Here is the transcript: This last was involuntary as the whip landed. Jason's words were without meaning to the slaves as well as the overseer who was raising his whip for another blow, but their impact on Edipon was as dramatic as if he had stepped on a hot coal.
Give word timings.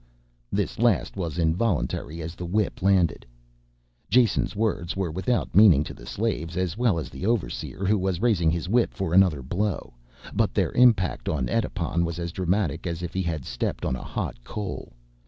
This 0.51 0.79
last 0.79 1.15
was 1.15 1.37
involuntary 1.37 2.23
as 2.23 2.33
the 2.33 2.43
whip 2.47 2.81
landed. 2.81 3.23
Jason's 4.09 4.55
words 4.55 4.97
were 4.97 5.11
without 5.11 5.53
meaning 5.55 5.83
to 5.83 5.93
the 5.93 6.07
slaves 6.07 6.57
as 6.57 6.75
well 6.75 6.97
as 6.97 7.11
the 7.11 7.27
overseer 7.27 7.85
who 7.85 7.99
was 7.99 8.19
raising 8.19 8.49
his 8.49 8.67
whip 8.67 8.95
for 8.95 9.13
another 9.13 9.43
blow, 9.43 9.93
but 10.33 10.55
their 10.55 10.71
impact 10.71 11.29
on 11.29 11.47
Edipon 11.47 12.03
was 12.03 12.17
as 12.17 12.31
dramatic 12.31 12.87
as 12.87 13.03
if 13.03 13.13
he 13.13 13.21
had 13.21 13.45
stepped 13.45 13.85
on 13.85 13.95
a 13.95 14.01
hot 14.03 14.43
coal. 14.43 14.91